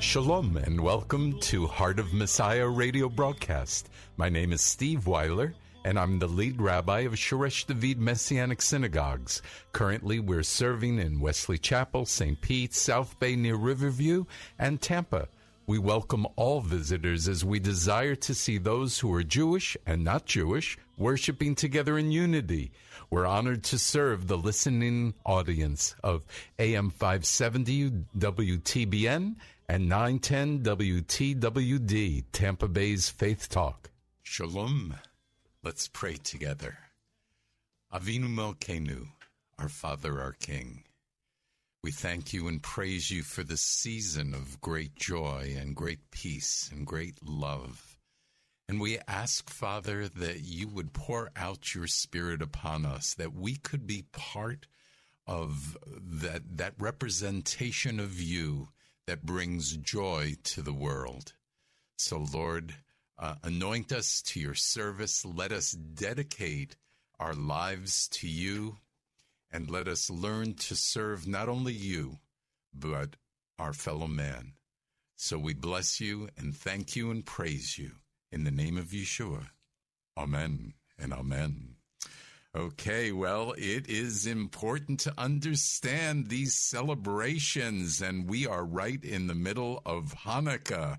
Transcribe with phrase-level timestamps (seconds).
[0.00, 3.88] Shalom and welcome to Heart of Messiah radio broadcast.
[4.16, 9.42] My name is Steve Weiler and I'm the lead rabbi of Shoresh David Messianic Synagogues.
[9.70, 12.40] Currently, we're serving in Wesley Chapel, St.
[12.40, 14.24] Pete, South Bay near Riverview,
[14.58, 15.28] and Tampa.
[15.68, 20.26] We welcome all visitors as we desire to see those who are Jewish and not
[20.26, 22.72] Jewish worshiping together in unity.
[23.08, 26.24] We're honored to serve the listening audience of
[26.58, 29.36] AM 570 WTBN
[29.68, 33.90] and 910 WTWD, Tampa Bay's Faith Talk.
[34.24, 34.96] Shalom.
[35.62, 36.78] Let's pray together.
[37.94, 39.06] Avinu Malkeinu,
[39.58, 40.82] our Father, our King.
[41.84, 46.68] We thank you and praise you for this season of great joy and great peace
[46.72, 47.95] and great love.
[48.68, 53.54] And we ask, Father, that you would pour out your Spirit upon us, that we
[53.54, 54.66] could be part
[55.26, 58.68] of that, that representation of you
[59.06, 61.34] that brings joy to the world.
[61.96, 62.74] So, Lord,
[63.18, 65.24] uh, anoint us to your service.
[65.24, 66.76] Let us dedicate
[67.20, 68.78] our lives to you
[69.50, 72.18] and let us learn to serve not only you,
[72.74, 73.16] but
[73.58, 74.52] our fellow man.
[75.14, 77.92] So we bless you and thank you and praise you
[78.30, 79.48] in the name of Yeshua.
[80.16, 81.76] Amen and amen.
[82.56, 89.34] Okay, well, it is important to understand these celebrations, and we are right in the
[89.34, 90.98] middle of Hanukkah.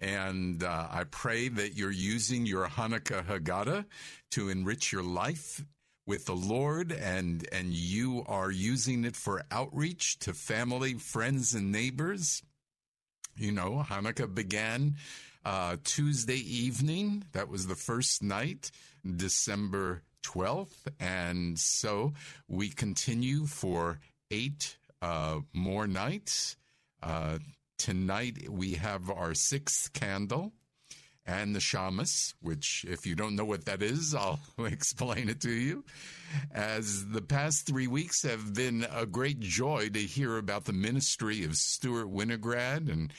[0.00, 3.84] And uh, I pray that you're using your Hanukkah Haggadah
[4.32, 5.64] to enrich your life
[6.06, 11.72] with the Lord and and you are using it for outreach to family, friends and
[11.72, 12.42] neighbors.
[13.36, 14.96] You know, Hanukkah began
[15.46, 17.24] uh, Tuesday evening.
[17.30, 18.72] That was the first night,
[19.08, 20.88] December 12th.
[20.98, 22.14] And so
[22.48, 24.00] we continue for
[24.32, 26.56] eight uh, more nights.
[27.00, 27.38] Uh,
[27.78, 30.52] tonight we have our sixth candle
[31.24, 35.50] and the shamus, which, if you don't know what that is, I'll explain it to
[35.50, 35.84] you.
[36.52, 41.44] As the past three weeks have been a great joy to hear about the ministry
[41.44, 43.12] of Stuart Winograd, and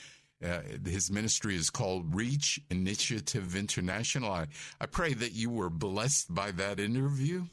[0.44, 4.32] uh, his ministry is called Reach Initiative International.
[4.32, 4.46] I,
[4.80, 7.46] I pray that you were blessed by that interview.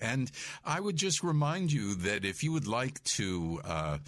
[0.00, 0.30] And
[0.64, 3.98] I would just remind you that if you would like to, uh,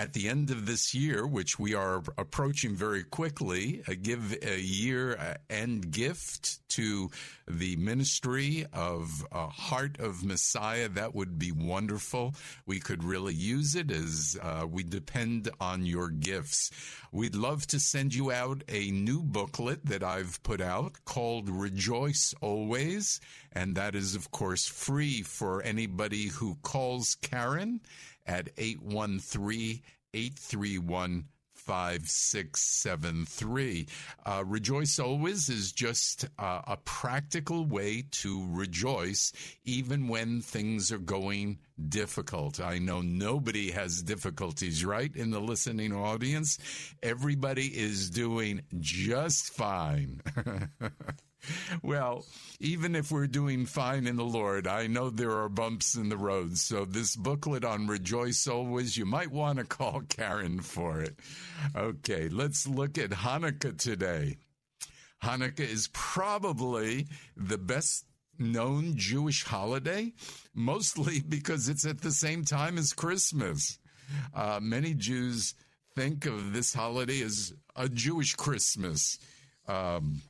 [0.00, 4.58] at the end of this year, which we are approaching very quickly, uh, give a
[4.58, 7.10] year uh, end gift to
[7.46, 10.88] the ministry of uh, Heart of Messiah.
[10.88, 12.34] That would be wonderful.
[12.64, 16.70] We could really use it as uh, we depend on your gifts.
[17.12, 22.32] We'd love to send you out a new booklet that I've put out called Rejoice
[22.40, 23.20] Always.
[23.52, 27.80] And that is, of course, free for anybody who calls Karen
[28.30, 29.82] at 813
[30.14, 33.86] 831 5673.
[34.24, 39.32] Uh, rejoice always is just uh, a practical way to rejoice
[39.64, 41.58] even when things are going
[41.88, 42.60] difficult.
[42.60, 45.14] I know nobody has difficulties, right?
[45.14, 46.58] In the listening audience,
[47.02, 50.22] everybody is doing just fine.
[51.82, 52.26] Well,
[52.58, 56.16] even if we're doing fine in the Lord, I know there are bumps in the
[56.16, 56.58] road.
[56.58, 61.16] So, this booklet on Rejoice Always, you might want to call Karen for it.
[61.74, 64.36] Okay, let's look at Hanukkah today.
[65.22, 67.06] Hanukkah is probably
[67.36, 68.04] the best
[68.38, 70.12] known Jewish holiday,
[70.54, 73.78] mostly because it's at the same time as Christmas.
[74.34, 75.54] Uh, many Jews
[75.94, 79.18] think of this holiday as a Jewish Christmas.
[79.68, 80.22] Um,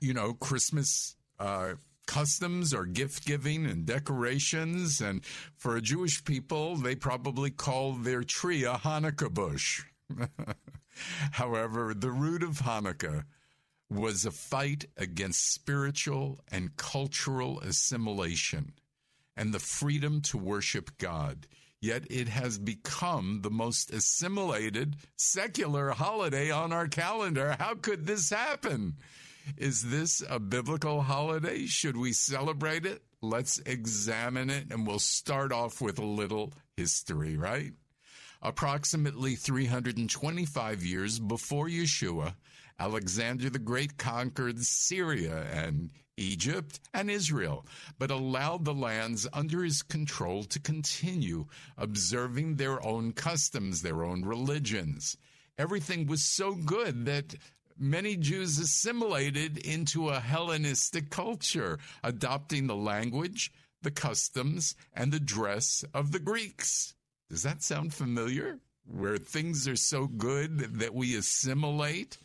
[0.00, 1.74] you know, Christmas uh,
[2.06, 5.00] customs or gift giving and decorations.
[5.00, 5.24] And
[5.56, 9.84] for a Jewish people, they probably call their tree a Hanukkah bush.
[11.32, 13.24] However, the root of Hanukkah
[13.90, 18.72] was a fight against spiritual and cultural assimilation
[19.36, 21.46] and the freedom to worship God.
[21.80, 27.56] Yet it has become the most assimilated secular holiday on our calendar.
[27.58, 28.96] How could this happen?
[29.56, 31.66] Is this a biblical holiday?
[31.66, 33.02] Should we celebrate it?
[33.22, 37.72] Let's examine it and we'll start off with a little history, right?
[38.42, 42.34] Approximately 325 years before Yeshua,
[42.78, 47.66] Alexander the Great conquered Syria and Egypt and Israel,
[47.98, 51.46] but allowed the lands under his control to continue
[51.76, 55.16] observing their own customs, their own religions.
[55.56, 57.34] Everything was so good that
[57.78, 63.52] many Jews assimilated into a Hellenistic culture, adopting the language,
[63.82, 66.94] the customs, and the dress of the Greeks.
[67.30, 68.58] Does that sound familiar?
[68.86, 72.18] Where things are so good that we assimilate?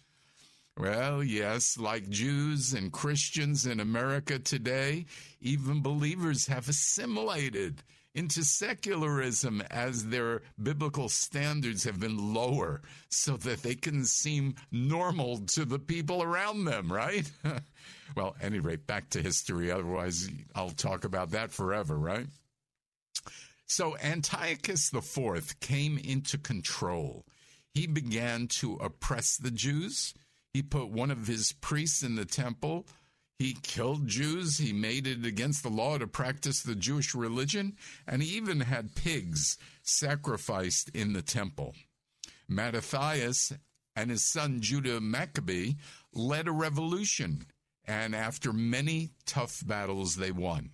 [0.77, 5.05] Well, yes, like Jews and Christians in America today,
[5.39, 7.83] even believers have assimilated
[8.15, 15.39] into secularism as their biblical standards have been lower so that they can seem normal
[15.39, 17.29] to the people around them, right?
[18.15, 19.71] well, any rate, back to history.
[19.71, 22.27] Otherwise, I'll talk about that forever, right?
[23.65, 27.25] So Antiochus IV came into control.
[27.73, 30.13] He began to oppress the Jews.
[30.53, 32.85] He put one of his priests in the temple.
[33.43, 34.57] He killed Jews.
[34.57, 37.75] He made it against the law to practice the Jewish religion.
[38.07, 41.75] And he even had pigs sacrificed in the temple.
[42.47, 43.51] Mattathias
[43.97, 45.73] and his son Judah Maccabee
[46.13, 47.45] led a revolution.
[47.83, 50.69] And after many tough battles, they won.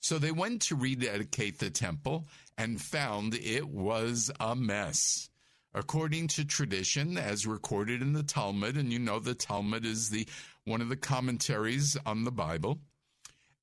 [0.00, 2.26] So they went to rededicate the temple
[2.56, 5.30] and found it was a mess.
[5.72, 10.26] According to tradition, as recorded in the Talmud, and you know the Talmud is the
[10.68, 12.78] one of the commentaries on the Bible,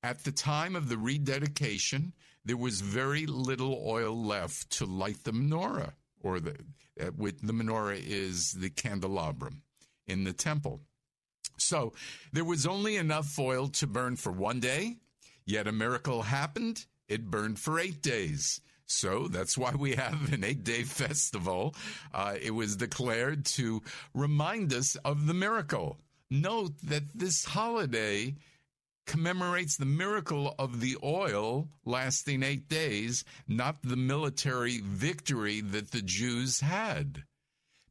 [0.02, 2.12] at the time of the rededication,
[2.44, 5.92] there was very little oil left to light the menorah,
[6.22, 6.56] or the
[7.00, 9.62] uh, with the menorah is the candelabrum
[10.06, 10.80] in the temple.
[11.58, 11.92] So
[12.32, 14.96] there was only enough oil to burn for one day,
[15.46, 16.84] Yet a miracle happened.
[17.08, 18.60] It burned for eight days.
[18.86, 21.74] So that's why we have an eight day festival.
[22.12, 23.80] Uh, it was declared to
[24.12, 25.98] remind us of the miracle.
[26.30, 28.34] Note that this holiday
[29.06, 36.02] commemorates the miracle of the oil lasting eight days, not the military victory that the
[36.02, 37.22] Jews had.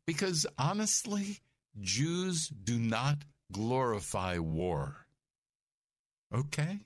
[0.06, 1.40] Because honestly,
[1.80, 3.20] Jews do not
[3.52, 5.08] glorify war.
[6.34, 6.80] Okay?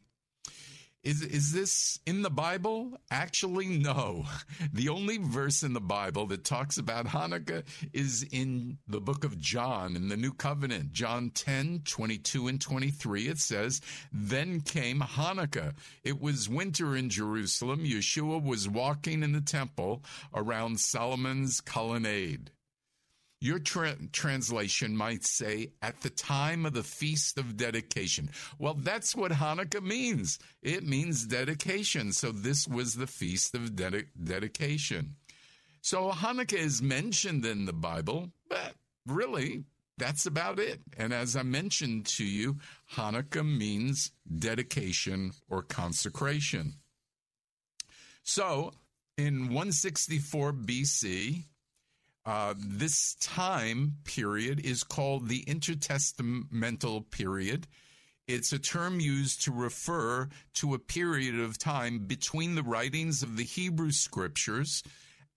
[1.01, 2.99] Is, is this in the Bible?
[3.09, 4.25] Actually, no.
[4.73, 7.63] The only verse in the Bible that talks about Hanukkah
[7.93, 10.91] is in the book of John in the New Covenant.
[10.91, 13.27] John 10, 22 and 23.
[13.27, 13.81] It says,
[14.11, 15.73] Then came Hanukkah.
[16.03, 17.85] It was winter in Jerusalem.
[17.85, 20.03] Yeshua was walking in the temple
[20.33, 22.51] around Solomon's colonnade.
[23.41, 28.29] Your tra- translation might say, at the time of the Feast of Dedication.
[28.57, 30.39] Well, that's what Hanukkah means.
[30.61, 32.11] It means dedication.
[32.11, 35.15] So this was the Feast of Dedication.
[35.81, 38.73] So Hanukkah is mentioned in the Bible, but
[39.05, 39.63] really,
[39.97, 40.81] that's about it.
[40.97, 42.57] And as I mentioned to you,
[42.93, 46.75] Hanukkah means dedication or consecration.
[48.23, 48.73] So
[49.17, 51.45] in 164 BC,
[52.29, 57.65] uh, this time period is called the intertestamental period.
[58.27, 63.35] It's a term used to refer to a period of time between the writings of
[63.35, 64.83] the Hebrew scriptures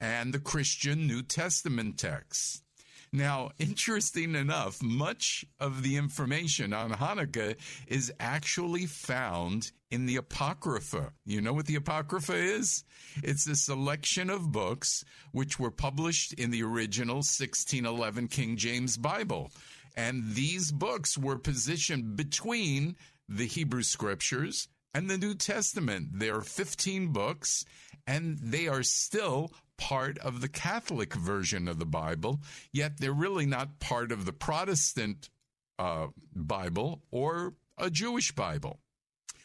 [0.02, 2.60] and the Christian New Testament texts.
[3.14, 11.12] Now, interesting enough, much of the information on Hanukkah is actually found in the Apocrypha.
[11.26, 12.84] You know what the Apocrypha is?
[13.22, 19.50] It's a selection of books which were published in the original 1611 King James Bible.
[19.94, 22.96] And these books were positioned between
[23.28, 26.10] the Hebrew scriptures and the New Testament.
[26.12, 27.64] There are 15 books,
[28.06, 32.40] and they are still part of the Catholic version of the Bible,
[32.72, 35.28] yet they're really not part of the Protestant
[35.78, 38.78] uh, Bible or a Jewish Bible,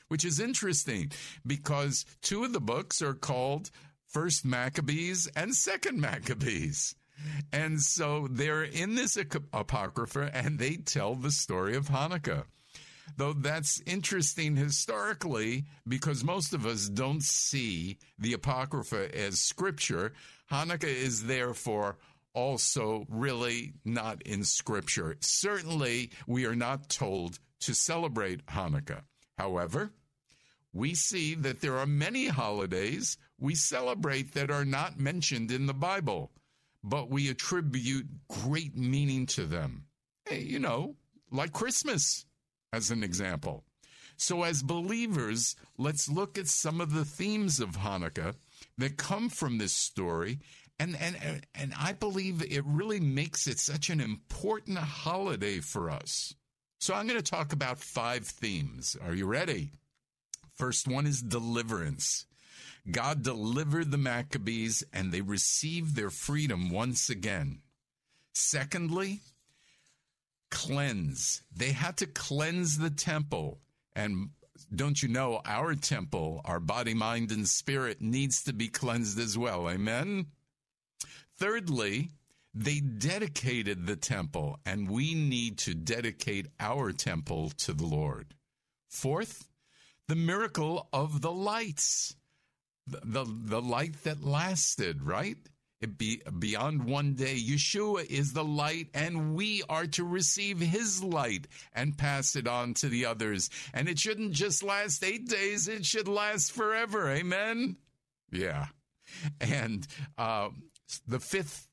[0.10, 1.12] which is interesting
[1.46, 3.72] because two of the books are called
[4.06, 6.96] First Maccabees and Second Maccabees.
[7.52, 12.44] And so they're in this apocrypha and they tell the story of Hanukkah.
[13.16, 20.14] Though that's interesting historically because most of us don't see the Apocrypha as scripture.
[20.52, 21.98] Hanukkah is therefore
[22.38, 25.18] also really not in Scripture.
[25.22, 29.02] Certainly, we are not told to celebrate Hanukkah.
[29.40, 29.90] However,
[30.72, 35.74] we see that there are many holidays we celebrate that are not mentioned in the
[35.74, 36.32] Bible,
[36.84, 39.86] but we attribute great meaning to them.
[40.30, 40.96] Hey, you know,
[41.32, 42.27] like Christmas,
[42.74, 43.64] as an example.
[44.18, 48.36] So, as believers, let's look at some of the themes of Hanukkah
[48.78, 50.40] that come from this story.
[50.80, 56.34] And, and, and I believe it really makes it such an important holiday for us.
[56.80, 58.98] So, I'm going to talk about five themes.
[59.06, 59.72] Are you ready?
[60.56, 62.26] First one is deliverance.
[62.90, 67.60] God delivered the Maccabees and they received their freedom once again.
[68.34, 69.20] Secondly,
[70.50, 71.42] cleanse.
[71.56, 73.60] They had to cleanse the temple.
[73.96, 74.30] And
[74.74, 79.38] don't you know, our temple, our body, mind, and spirit needs to be cleansed as
[79.38, 79.70] well.
[79.70, 80.28] Amen?
[81.38, 82.10] Thirdly,
[82.54, 88.34] they dedicated the temple, and we need to dedicate our temple to the Lord.
[88.90, 89.48] Fourth,
[90.08, 92.16] the miracle of the lights,
[92.88, 95.38] the, the, the light that lasted, right?
[95.80, 97.38] It be beyond one day.
[97.38, 102.74] Yeshua is the light, and we are to receive his light and pass it on
[102.76, 103.50] to the others.
[103.74, 107.12] And it shouldn't just last eight days, it should last forever.
[107.12, 107.78] Amen?
[108.32, 108.68] Yeah.
[109.40, 110.50] And uh,
[111.08, 111.68] the fifth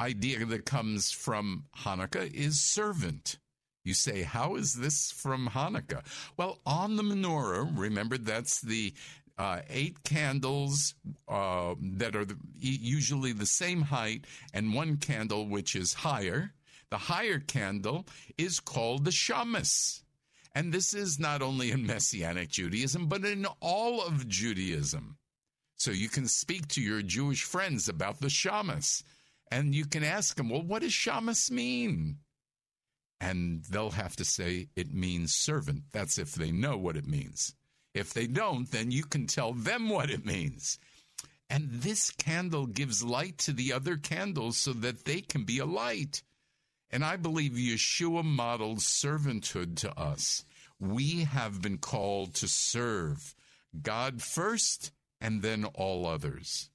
[0.00, 3.38] idea that comes from Hanukkah is servant.
[3.84, 6.04] You say, how is this from Hanukkah?
[6.36, 8.94] Well, on the menorah, remember that's the
[9.38, 10.94] uh, eight candles
[11.28, 16.52] uh, that are the, usually the same height, and one candle which is higher.
[16.90, 20.02] The higher candle is called the shamas.
[20.54, 25.16] And this is not only in Messianic Judaism, but in all of Judaism.
[25.76, 29.02] So you can speak to your Jewish friends about the shamas,
[29.50, 32.18] and you can ask them, well, what does shamas mean?
[33.20, 35.84] And they'll have to say it means servant.
[35.92, 37.54] That's if they know what it means.
[37.94, 40.78] If they don't, then you can tell them what it means.
[41.50, 45.66] And this candle gives light to the other candles so that they can be a
[45.66, 46.22] light.
[46.90, 50.44] And I believe Yeshua modeled servanthood to us.
[50.80, 53.34] We have been called to serve
[53.80, 56.70] God first and then all others.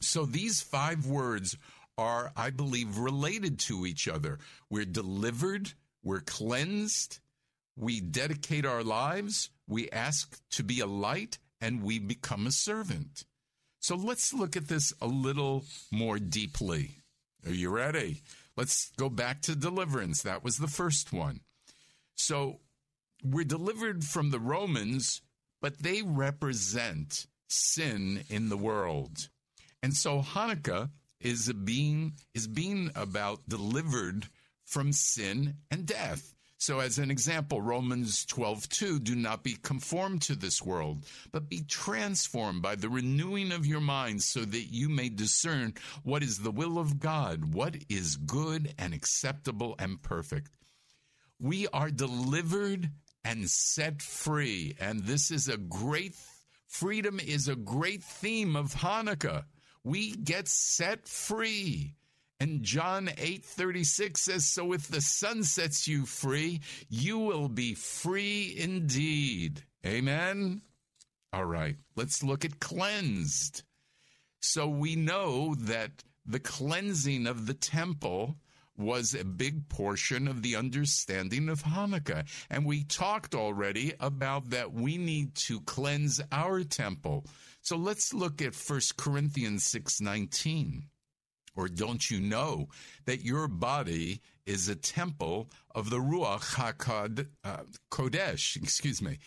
[0.00, 1.56] So these five words
[1.96, 4.38] are, I believe, related to each other.
[4.70, 7.18] We're delivered, we're cleansed,
[7.76, 13.24] we dedicate our lives, we ask to be a light, and we become a servant.
[13.80, 17.02] So let's look at this a little more deeply.
[17.46, 18.22] Are you ready?
[18.56, 20.22] Let's go back to deliverance.
[20.22, 21.40] That was the first one.
[22.16, 22.60] So
[23.22, 25.22] we're delivered from the Romans,
[25.60, 29.28] but they represent sin in the world.
[29.82, 34.26] And so Hanukkah is being is being about delivered
[34.64, 36.34] from sin and death.
[36.60, 41.48] So, as an example, Romans 12, 2, do not be conformed to this world, but
[41.48, 46.38] be transformed by the renewing of your mind so that you may discern what is
[46.38, 50.50] the will of God, what is good and acceptable and perfect.
[51.38, 52.90] We are delivered
[53.24, 54.74] and set free.
[54.80, 56.16] And this is a great,
[56.66, 59.44] freedom is a great theme of Hanukkah.
[59.84, 61.94] We get set free.
[62.40, 68.54] And John 8:36 says so if the Son sets you free you will be free
[68.56, 69.64] indeed.
[69.84, 70.62] Amen.
[71.32, 73.62] All right, let's look at cleansed.
[74.40, 78.36] So we know that the cleansing of the temple
[78.76, 82.24] was a big portion of the understanding of Hanukkah.
[82.48, 87.26] And we talked already about that we need to cleanse our temple.
[87.60, 90.84] So let's look at 1 Corinthians 6:19.
[91.58, 92.68] Or don't you know
[93.04, 96.56] that your body is a temple of the Ruach
[97.42, 97.56] uh,
[97.90, 99.18] Kodesh, excuse me,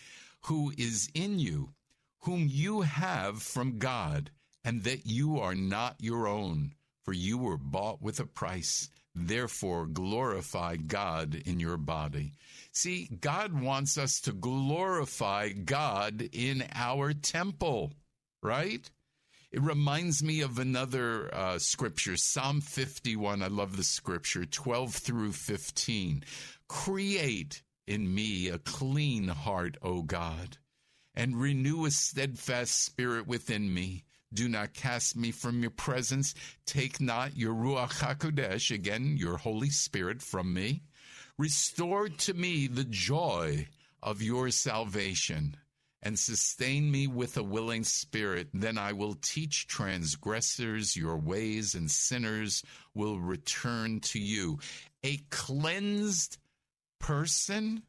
[0.46, 1.74] who is in you,
[2.20, 4.30] whom you have from God,
[4.64, 6.72] and that you are not your own,
[7.04, 8.88] for you were bought with a price.
[9.14, 12.32] Therefore, glorify God in your body.
[12.72, 17.92] See, God wants us to glorify God in our temple,
[18.42, 18.90] right?
[19.52, 23.42] It reminds me of another uh, scripture, Psalm 51.
[23.42, 26.24] I love the scripture, 12 through 15.
[26.68, 30.56] Create in me a clean heart, O God,
[31.14, 34.04] and renew a steadfast spirit within me.
[34.32, 36.34] Do not cast me from your presence.
[36.64, 40.84] Take not your Ruach HaKodesh, again, your Holy Spirit, from me.
[41.36, 43.68] Restore to me the joy
[44.02, 45.58] of your salvation
[46.02, 48.48] and sustain me with a willing spirit.
[48.52, 52.62] Then I will teach transgressors your ways, and sinners
[52.94, 54.58] will return to you.
[55.04, 56.38] A cleansed
[56.98, 57.82] person,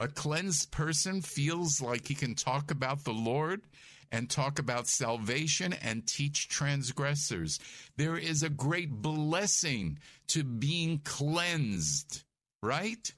[0.00, 3.62] a cleansed person feels like he can talk about the Lord
[4.10, 7.58] and talk about salvation and teach transgressors.
[7.96, 12.22] There is a great blessing to being cleansed,
[12.62, 13.14] right?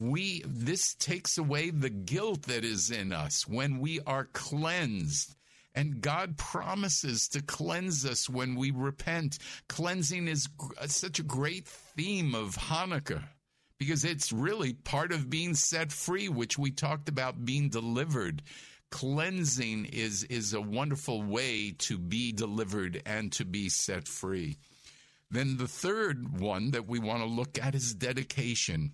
[0.00, 5.34] We, this takes away the guilt that is in us when we are cleansed.
[5.74, 9.38] And God promises to cleanse us when we repent.
[9.68, 10.48] Cleansing is
[10.80, 13.24] uh, such a great theme of Hanukkah
[13.78, 18.42] because it's really part of being set free, which we talked about being delivered.
[18.90, 24.56] Cleansing is, is a wonderful way to be delivered and to be set free.
[25.30, 28.92] Then the third one that we want to look at is dedication.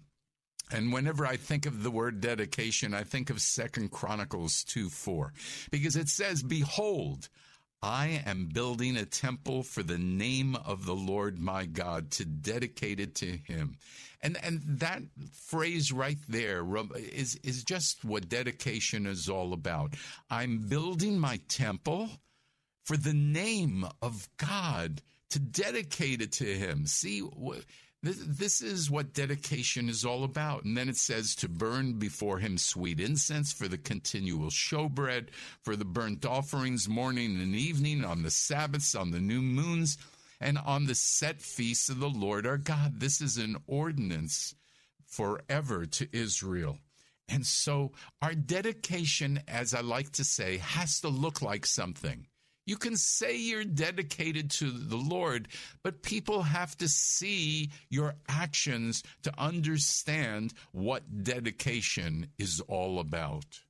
[0.74, 5.32] And whenever I think of the word dedication, I think of Second Chronicles 2 4,
[5.70, 7.28] because it says, Behold,
[7.80, 12.98] I am building a temple for the name of the Lord my God to dedicate
[12.98, 13.76] it to him.
[14.20, 15.02] And and that
[15.32, 16.66] phrase right there
[17.12, 19.94] is is just what dedication is all about.
[20.28, 22.08] I'm building my temple
[22.84, 26.86] for the name of God to dedicate it to him.
[26.86, 27.20] See
[28.04, 30.64] this, this is what dedication is all about.
[30.64, 35.28] And then it says to burn before him sweet incense for the continual showbread,
[35.62, 39.96] for the burnt offerings morning and evening, on the Sabbaths, on the new moons,
[40.40, 43.00] and on the set feasts of the Lord our God.
[43.00, 44.54] This is an ordinance
[45.06, 46.78] forever to Israel.
[47.28, 52.26] And so our dedication, as I like to say, has to look like something.
[52.66, 55.48] You can say you're dedicated to the Lord,
[55.82, 63.60] but people have to see your actions to understand what dedication is all about.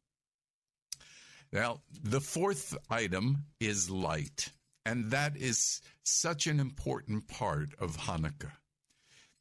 [1.52, 4.50] Now, the fourth item is light,
[4.84, 8.52] and that is such an important part of Hanukkah.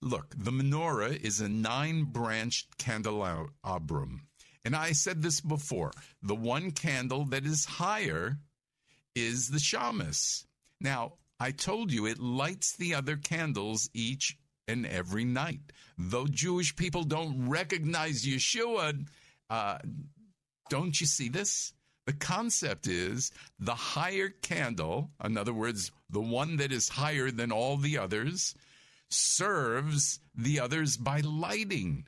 [0.02, 4.28] Look, the menorah is a nine branched candelabrum.
[4.66, 8.38] And I said this before the one candle that is higher
[9.16, 10.46] is the shamus.
[10.80, 15.60] Now, I told you it lights the other candles each and every night.
[15.98, 19.06] Though Jewish people don't recognize Yeshua,
[19.50, 19.78] uh,
[20.70, 21.74] don't you see this?
[22.06, 27.52] The concept is the higher candle, in other words, the one that is higher than
[27.52, 28.56] all the others,
[29.10, 32.08] serves the others by lighting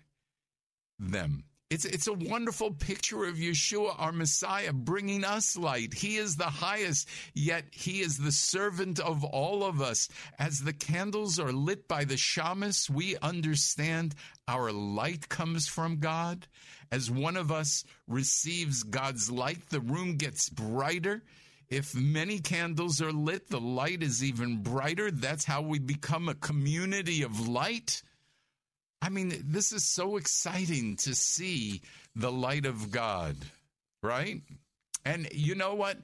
[1.00, 1.46] them.
[1.72, 5.96] It's, it's a wonderful picture of Yeshua, our Messiah, bringing us light.
[5.96, 10.08] He is the highest, yet he is the servant of all of us.
[10.38, 14.14] As the candles are lit by the shamus, we understand
[14.48, 16.46] our light comes from God.
[16.92, 21.24] As one of us receives God's light, the room gets brighter.
[21.68, 25.10] If many candles are lit, the light is even brighter.
[25.10, 28.04] That's how we become a community of light.
[29.06, 31.84] I mean, this is so exciting to see
[32.16, 33.36] the light of God,
[34.02, 34.42] right?
[35.06, 36.00] And you know what?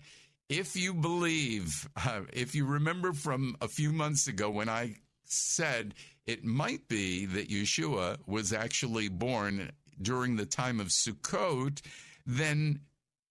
[0.49, 5.95] If you believe, uh, if you remember from a few months ago when I said
[6.27, 11.81] it might be that Yeshua was actually born during the time of Sukkot,
[12.27, 12.81] then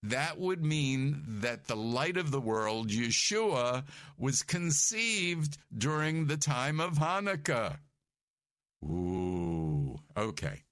[0.03, 3.85] that would mean that the light of the world, Yeshua,
[4.17, 7.77] was conceived during the time of Hanukkah.
[8.83, 10.63] Ooh, okay.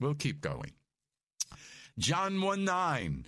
[0.00, 0.72] We'll keep going.
[1.98, 3.26] John 1 9.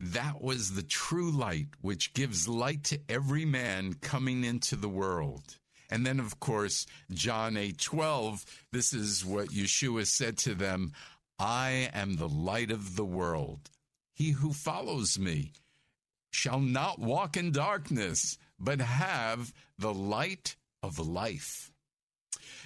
[0.00, 5.58] That was the true light which gives light to every man coming into the world.
[5.90, 10.92] And then, of course, John 8 12, this is what Yeshua said to them
[11.38, 13.70] I am the light of the world.
[14.14, 15.52] He who follows me
[16.30, 21.72] shall not walk in darkness, but have the light of life.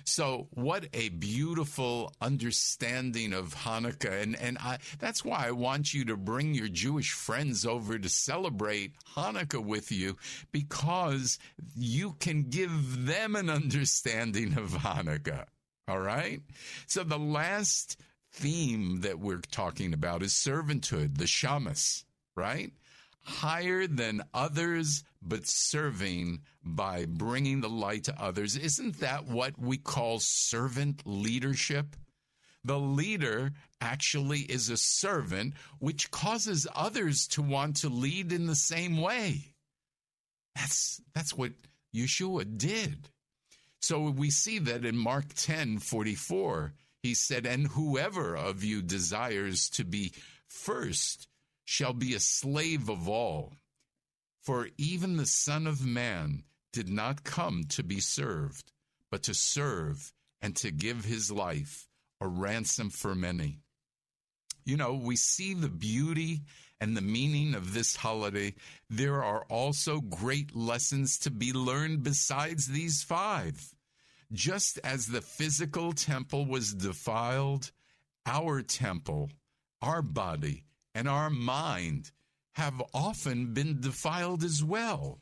[0.05, 4.23] So, what a beautiful understanding of Hanukkah.
[4.23, 8.09] And, and I, that's why I want you to bring your Jewish friends over to
[8.09, 10.17] celebrate Hanukkah with you
[10.53, 11.39] because
[11.77, 15.47] you can give them an understanding of Hanukkah.
[15.89, 16.41] All right?
[16.87, 18.01] So, the last
[18.33, 22.73] theme that we're talking about is servanthood, the shamus, right?
[23.25, 28.57] Higher than others, but serving by bringing the light to others.
[28.57, 31.97] Isn't that what we call servant leadership?
[32.65, 38.57] The leader actually is a servant, which causes others to want to lead in the
[38.57, 39.55] same way.
[40.55, 41.53] That's, that's what
[41.95, 43.09] Yeshua did.
[43.83, 49.69] So we see that in Mark 10 44, he said, And whoever of you desires
[49.71, 50.13] to be
[50.47, 51.29] first
[51.65, 53.55] shall be a slave of all.
[54.43, 58.73] For even the Son of Man did not come to be served,
[59.11, 61.89] but to serve and to give his life
[62.21, 63.61] a ransom for many.
[64.65, 66.43] You know, we see the beauty
[66.81, 68.55] and the meaning of this holiday.
[68.91, 73.75] There are also great lessons to be learned besides these five.
[74.33, 77.71] Just as the physical temple was defiled,
[78.27, 79.31] our temple,
[79.81, 82.13] our body, and our mind
[82.53, 85.21] have often been defiled as well.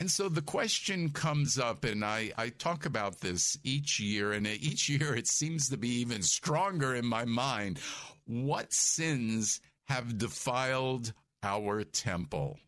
[0.00, 4.46] And so the question comes up, and I, I talk about this each year, and
[4.48, 7.78] each year it seems to be even stronger in my mind.
[8.24, 11.12] What sins have defiled
[11.44, 12.58] our temple?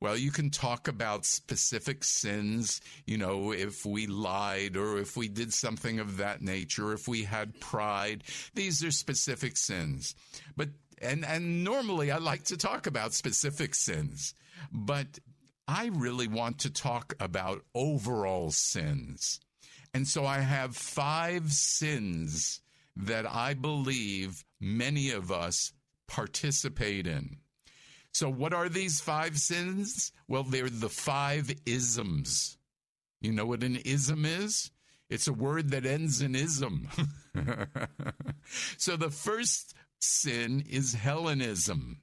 [0.00, 5.28] Well, you can talk about specific sins, you know, if we lied or if we
[5.28, 8.22] did something of that nature, if we had pride.
[8.54, 10.14] These are specific sins.
[10.56, 10.68] But
[11.02, 14.34] and and normally I like to talk about specific sins,
[14.72, 15.18] but
[15.66, 19.40] I really want to talk about overall sins.
[19.92, 22.60] And so I have five sins
[22.96, 25.72] that I believe many of us
[26.06, 27.36] participate in.
[28.12, 30.12] So, what are these five sins?
[30.26, 32.56] Well, they're the five isms.
[33.20, 34.70] You know what an ism is?
[35.10, 36.88] It's a word that ends in ism.
[38.76, 42.02] so, the first sin is Hellenism.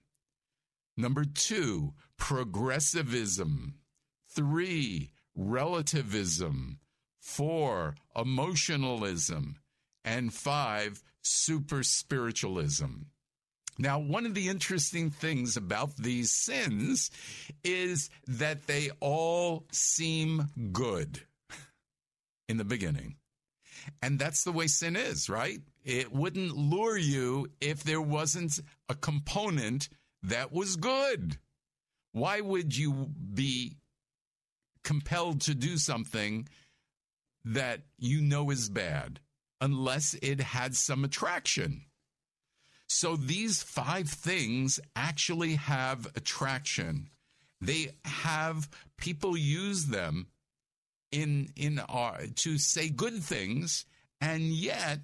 [0.98, 3.76] Number two, progressivism.
[4.30, 6.80] Three, relativism.
[7.22, 9.58] Four, emotionalism.
[10.04, 13.08] And five, super spiritualism.
[13.78, 17.12] Now, one of the interesting things about these sins
[17.64, 21.22] is that they all seem good
[22.48, 23.16] in the beginning.
[24.02, 25.60] And that's the way sin is, right?
[25.84, 29.90] It wouldn't lure you if there wasn't a component
[30.24, 31.38] that was good.
[32.12, 33.78] Why would you be
[34.84, 36.48] compelled to do something
[37.44, 39.20] that you know is bad
[39.62, 41.86] unless it had some attraction?
[42.88, 47.10] So these five things actually have attraction.
[47.62, 50.28] They have people use them
[51.16, 53.86] in in our, to say good things,
[54.22, 55.00] and yet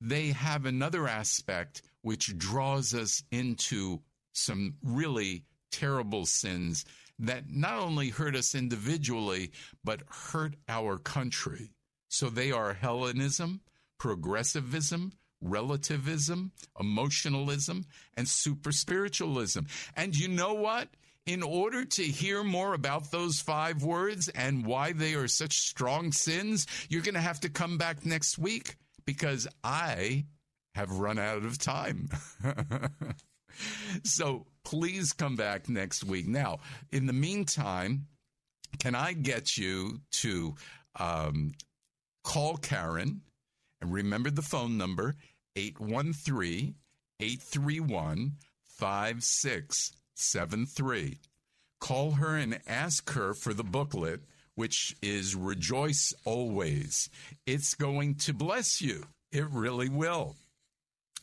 [0.00, 4.00] they have another aspect which draws us into
[4.32, 6.84] some really terrible sins
[7.18, 9.50] that not only hurt us individually
[9.82, 11.70] but hurt our country.
[12.08, 13.60] So they are Hellenism,
[13.98, 17.84] progressivism, relativism, emotionalism,
[18.16, 19.60] and super spiritualism.
[19.96, 20.88] And you know what?
[21.28, 26.10] In order to hear more about those five words and why they are such strong
[26.10, 30.24] sins, you're going to have to come back next week because I
[30.74, 32.08] have run out of time.
[34.04, 36.26] so please come back next week.
[36.26, 36.60] Now,
[36.92, 38.06] in the meantime,
[38.78, 40.54] can I get you to
[40.98, 41.52] um,
[42.24, 43.20] call Karen
[43.82, 45.14] and remember the phone number
[45.56, 46.74] 813
[47.20, 48.32] 831
[50.18, 51.18] 5673.
[51.80, 54.22] Call her and ask her for the booklet,
[54.56, 57.08] which is Rejoice Always.
[57.46, 59.04] It's going to bless you.
[59.30, 60.34] It really will.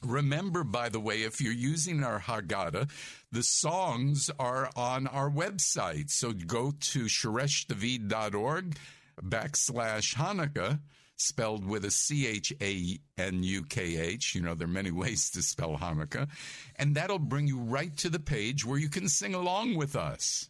[0.02, 2.90] Remember, by the way, if you're using our Haggadah,
[3.32, 6.10] the songs are on our website.
[6.10, 8.78] So go to shoreshdavid.org
[9.22, 10.80] backslash Hanukkah
[11.18, 14.36] spelled with a C H A N U K H.
[14.36, 16.28] You know, there are many ways to spell Hanukkah.
[16.76, 20.50] And that'll bring you right to the page where you can sing along with us.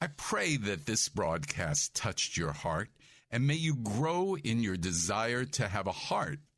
[0.00, 2.90] I pray that this broadcast touched your heart
[3.30, 6.40] and may you grow in your desire to have a heart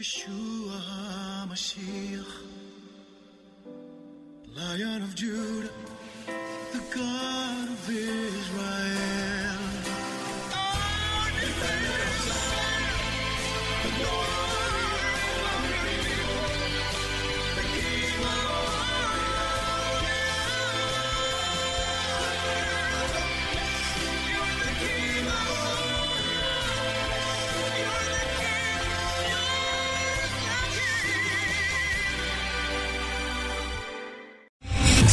[0.00, 2.24] Yeshua HaMashiach,
[4.56, 5.68] Lion of Judah,
[6.72, 9.01] the God of Israel.